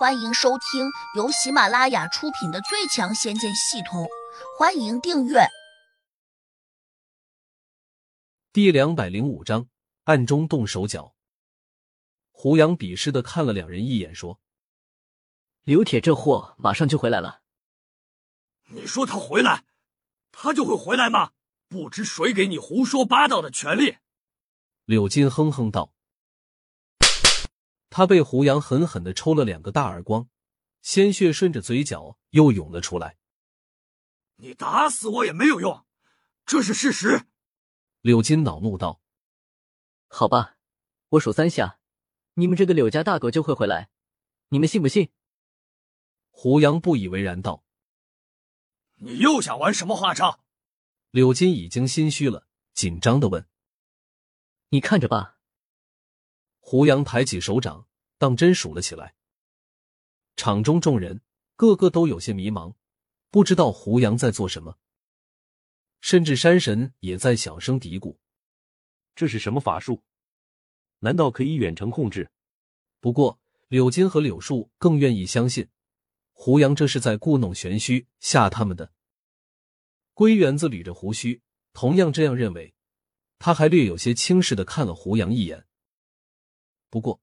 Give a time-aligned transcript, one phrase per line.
[0.00, 4.04] 欢迎收听由喜马拉雅出品的《最强仙剑系统》，
[4.58, 5.40] 欢迎订阅。
[8.50, 9.68] 第两百零五章，
[10.04, 11.14] 暗中动手脚。
[12.30, 14.40] 胡杨鄙视的看了两人一眼，说
[15.64, 17.42] ：“刘铁这货马上就回来了。
[18.68, 19.64] 你说他回来，
[20.32, 21.32] 他就会回来吗？
[21.68, 23.98] 不知谁给你胡说八道的权利？”
[24.86, 25.92] 柳金哼哼道。
[27.90, 30.28] 他被胡杨狠狠的抽了两个大耳光，
[30.80, 33.18] 鲜血顺着嘴角又涌了出来。
[34.36, 35.84] 你打死我也没有用，
[36.46, 37.26] 这是事实。
[38.00, 39.02] 柳金恼怒道
[40.08, 40.56] ：“好吧，
[41.10, 41.78] 我数三下，
[42.34, 43.90] 你们这个柳家大狗就会回来，
[44.48, 45.10] 你们信不信？”
[46.30, 47.64] 胡杨不以为然道
[49.02, 50.44] ：“你又想玩什么花招？”
[51.10, 53.46] 柳金已经心虚了，紧张的问
[54.70, 55.38] ：“你看着吧。”
[56.60, 59.14] 胡杨抬起手掌，当真数了起来。
[60.36, 61.20] 场中众人
[61.56, 62.74] 个个都有些迷茫，
[63.30, 64.78] 不知道胡杨在做什么。
[66.00, 68.16] 甚至山神也在小声嘀咕
[69.14, 70.02] ：“这是什么法术？
[71.00, 72.30] 难道可以远程控制？”
[73.00, 75.68] 不过柳金和柳树更愿意相信，
[76.32, 78.92] 胡杨这是在故弄玄虚，吓他们的。
[80.14, 81.42] 龟园子捋着胡须，
[81.72, 82.74] 同样这样认为。
[83.38, 85.66] 他还略有些轻视的看了胡杨一眼。
[86.90, 87.20] 不过，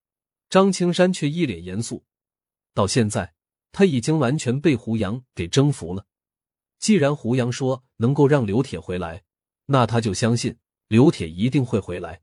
[0.49, 2.05] 张青山却一脸严肃。
[2.73, 3.35] 到现在，
[3.71, 6.07] 他已经完全被胡杨给征服了。
[6.79, 9.23] 既然胡杨说能够让刘铁回来，
[9.65, 12.21] 那他就相信刘铁一定会回来。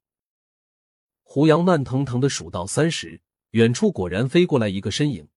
[1.23, 3.21] 胡杨慢腾腾的数到三十，
[3.51, 5.29] 远处果然飞过来一个身影，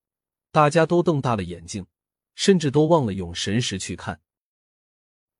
[0.51, 1.87] 大家都瞪大了眼睛，
[2.35, 4.21] 甚至都忘了用神识去看，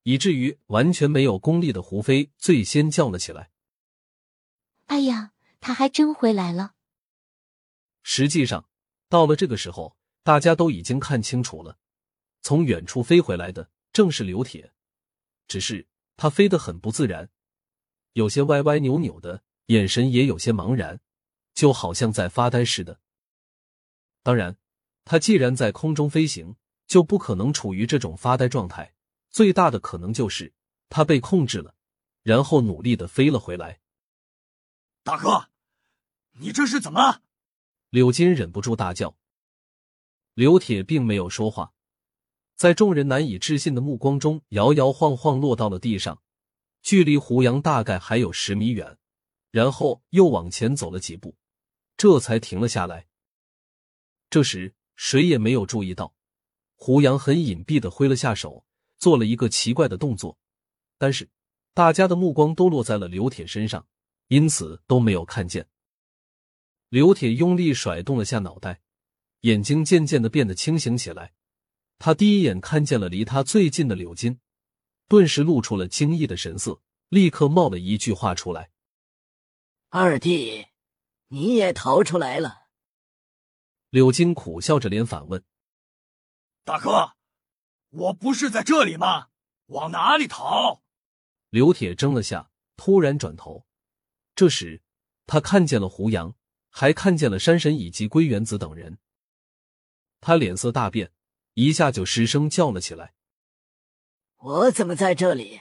[0.02, 3.50] 以至于完全没有功力的胡飞最先叫了起来
[4.86, 6.74] ：“哎呀！”他还真回来了。
[8.02, 8.68] 实际上，
[9.08, 11.78] 到了这个时候，大家都已经看清楚了，
[12.42, 14.72] 从远处飞回来的正是刘铁，
[15.46, 15.86] 只是
[16.16, 17.30] 他飞得很不自然，
[18.12, 21.00] 有些歪歪扭扭的，眼神也有些茫然，
[21.54, 23.00] 就好像在发呆似的。
[24.22, 24.56] 当然，
[25.04, 28.94] 他既然在空中飞行，就不可能处于这种发呆状态，
[29.30, 30.54] 最大的可能就是
[30.88, 31.74] 他被控制了，
[32.22, 33.80] 然后努力的飞了回来。
[35.08, 35.48] 大哥，
[36.32, 37.22] 你这是怎么了？
[37.88, 39.16] 柳金忍不住大叫。
[40.34, 41.72] 刘铁并没有说话，
[42.56, 46.20] 在众人难以置信的目光中，摇摇晃晃落到了地上，
[46.82, 48.98] 距离胡杨大概还有十米远，
[49.50, 51.34] 然后又往前走了几步，
[51.96, 53.06] 这才停了下来。
[54.28, 56.14] 这时，谁也没有注意到，
[56.74, 58.66] 胡杨很隐蔽的挥了下手，
[58.98, 60.36] 做了一个奇怪的动作，
[60.98, 61.30] 但是
[61.72, 63.86] 大家的目光都落在了刘铁身上。
[64.28, 65.68] 因此都没有看见。
[66.88, 68.80] 刘铁用力甩动了下脑袋，
[69.40, 71.34] 眼睛渐渐的变得清醒起来。
[71.98, 74.40] 他第一眼看见了离他最近的柳金，
[75.08, 78.70] 顿时露出了惊异的神色，立刻冒了一句话出来
[79.90, 80.68] ：“二弟，
[81.28, 82.68] 你也逃出来了。”
[83.90, 85.44] 柳金苦笑着脸反问
[86.64, 87.14] ：“大哥，
[87.90, 89.28] 我不是在这里吗？
[89.66, 90.82] 往哪里逃？”
[91.50, 93.66] 刘铁怔了下，突然转头。
[94.38, 94.82] 这时，
[95.26, 96.36] 他看见了胡杨，
[96.70, 98.98] 还看见了山神以及归元子等人。
[100.20, 101.10] 他脸色大变，
[101.54, 103.14] 一下就失声叫了起来
[104.38, 105.58] ：“我怎么在这里？”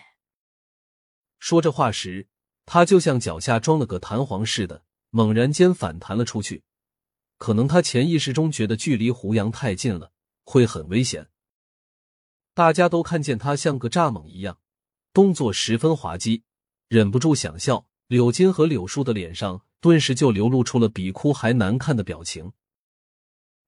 [1.42, 2.28] 说这话时，
[2.68, 6.64] 他就像脚下装了个弹簧似的，猛然间反弹了出去。
[7.40, 10.12] 可能他潜意识中觉得距离胡杨太近了，
[10.44, 11.32] 会很危险。
[12.54, 14.60] 大家都看见他像个蚱蜢一样，
[15.14, 16.44] 动作十分滑稽，
[16.88, 17.87] 忍不住想笑。
[18.07, 22.53] 柳金和柳树的脸上顿时就流露出了比哭还难看的表情。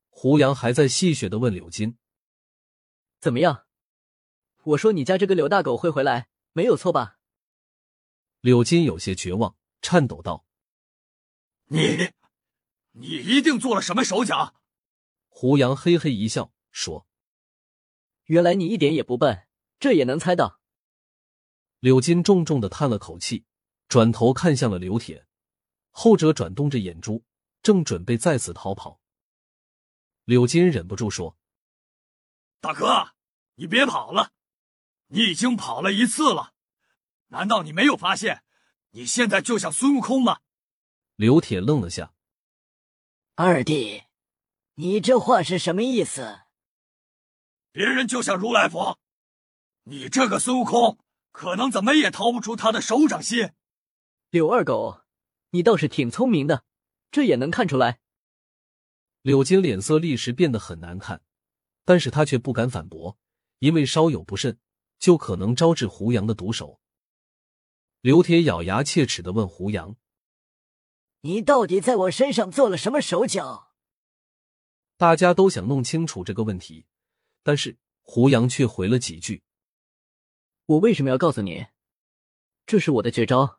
[0.07, 1.97] 胡杨还在戏谑的问柳金
[3.19, 3.65] ：“怎么样？
[4.63, 7.17] 我说你家这个柳大狗会回来，没有错吧？”
[8.39, 10.45] 柳金有些绝望，颤抖道
[11.67, 12.11] ：“你，
[12.91, 14.55] 你一定做了什么手脚？”
[15.27, 17.05] 胡杨嘿嘿一笑，说
[18.25, 19.47] ：“原来你一点也不笨，
[19.79, 20.61] 这也能猜到。”
[21.79, 23.45] 柳金重重的叹了口气。
[23.89, 25.25] 转头看向了刘铁，
[25.89, 27.25] 后者转动着眼珠，
[27.63, 29.01] 正准备再次逃跑。
[30.25, 31.35] 柳金忍不住说
[32.61, 33.15] ：“大哥，
[33.55, 34.31] 你别跑了，
[35.07, 36.53] 你已经跑了一次了，
[37.29, 38.43] 难道你没有发现
[38.91, 40.41] 你现在就像孙悟空吗？”
[41.17, 42.13] 刘铁愣了下
[43.33, 44.03] ：“二弟，
[44.75, 46.41] 你这话是什么意思？
[47.71, 48.99] 别人就像如来佛，
[49.85, 50.99] 你这个孙悟空，
[51.31, 53.51] 可能怎么也逃不出他的手掌心。”
[54.31, 55.01] 柳二狗，
[55.49, 56.63] 你倒是挺聪明的，
[57.09, 57.99] 这也能看出来。
[59.23, 61.23] 柳金脸色立时变得很难看，
[61.83, 63.17] 但是他却不敢反驳，
[63.57, 64.59] 因为稍有不慎，
[64.99, 66.79] 就可能招致胡杨的毒手。
[68.01, 69.95] 刘铁咬牙切齿的问胡杨
[71.21, 73.73] ：“你到底在我身上做了什么手脚？”
[74.95, 76.85] 大家都想弄清楚这个问题，
[77.41, 79.41] 但是胡杨却回了几句
[80.67, 81.65] ：“我为什么要告诉你？
[82.67, 83.58] 这是我的绝招。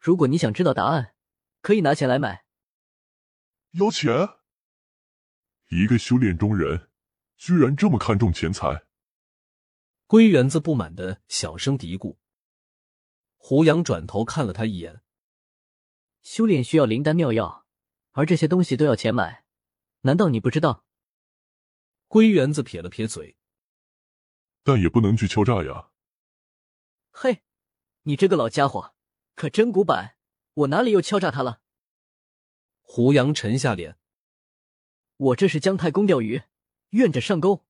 [0.00, 1.14] 如果你想知道答案，
[1.60, 2.46] 可以拿钱来买。”
[3.72, 4.10] 要钱？
[5.68, 6.88] 一个修炼中人，
[7.36, 8.86] 居然这么看重钱财？
[10.06, 12.16] 龟园子不满的小声嘀咕。
[13.36, 15.02] 胡杨转头看了他一眼。
[16.22, 17.66] 修炼需要灵丹妙药，
[18.12, 19.44] 而这些东西都要钱买，
[20.00, 20.84] 难道你不知道？
[22.08, 23.36] 龟园子撇了撇嘴。
[24.62, 25.90] 但也不能去敲诈呀。
[27.10, 27.42] 嘿，
[28.02, 28.94] 你这个老家伙
[29.40, 30.18] 可真古板！
[30.52, 31.62] 我哪里又敲诈他了？
[32.82, 33.96] 胡杨沉下脸。
[35.16, 36.42] 我这是姜太公钓鱼，
[36.90, 37.64] 愿者上钩。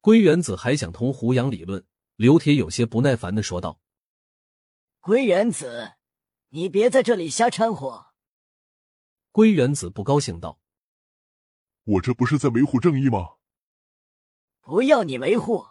[0.00, 1.84] 龟元子还想同胡杨理论，
[2.14, 3.80] 刘铁有些不耐烦的说道。
[5.00, 5.94] 龟元子，
[6.50, 8.12] 你别在这里瞎掺和！
[9.32, 10.60] 龟元子不高兴道
[11.82, 13.38] ：“我这不是在维护正义吗？”
[14.62, 15.66] 不要你维护。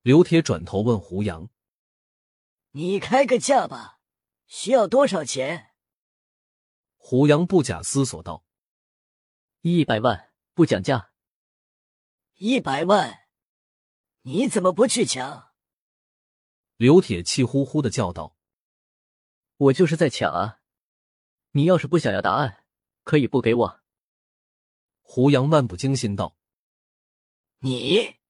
[0.00, 1.50] 刘铁转头问胡杨
[2.72, 4.00] ：“你开个价吧，
[4.46, 5.72] 需要多少钱？”
[6.96, 8.44] 胡杨不假思索道
[9.62, 11.12] ：“一百万，不讲价。”
[12.36, 13.28] 一百万，
[14.22, 15.50] 你怎么不去抢？
[16.76, 18.36] 刘铁气呼呼的叫道
[19.56, 20.60] ：“我就是在抢啊！
[21.50, 22.64] 你要是不想要答案，
[23.02, 23.80] 可以不给我。”
[25.02, 26.38] 胡杨漫不经心道
[27.60, 28.20] ：“你。”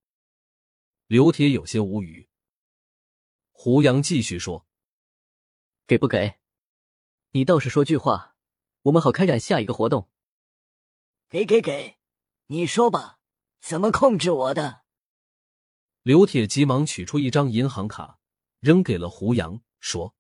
[1.06, 2.29] 刘铁有些无语。
[3.62, 4.66] 胡杨继续说
[5.86, 6.36] ：“给不给？
[7.32, 8.34] 你倒是说句话，
[8.84, 10.08] 我们好开展下一个活动。
[11.28, 11.98] ”“给给给，
[12.46, 13.18] 你说吧，
[13.60, 14.80] 怎么控制我的？”
[16.00, 18.18] 刘铁急忙取出一张银行卡。
[18.60, 20.14] 扔给了胡杨，说：“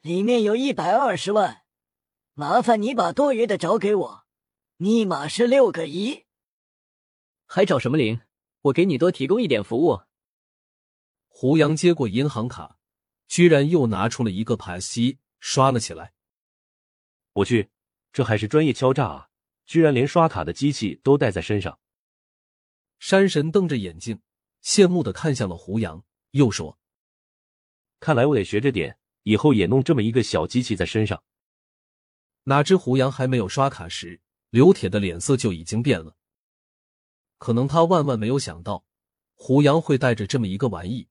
[0.00, 1.64] 里面有一百二十万，
[2.32, 4.26] 麻烦你把多余的找给我。
[4.78, 6.24] 密码是六个一。
[7.44, 8.22] 还找什么零？
[8.62, 10.00] 我给你多提供一点服务。”
[11.38, 12.78] 胡杨接过银行卡，
[13.28, 16.14] 居然又拿出了一个 Pass 一，刷了起来。
[17.34, 17.68] 我去，
[18.10, 19.28] 这还是专业敲诈啊！
[19.66, 21.78] 居然连刷卡的机器都带在身上。
[22.98, 24.22] 山神瞪着眼睛，
[24.64, 26.78] 羡慕的看向了胡杨，又说。
[28.00, 31.22] 看来我得学着点，以后也弄这么一个小机器在身上。
[32.44, 36.16] 哪知胡杨还没有刷卡时，刘铁的脸色就已经变了。
[37.36, 38.86] 可能他万万没有想到，
[39.34, 41.10] 胡杨会带着这么一个玩意。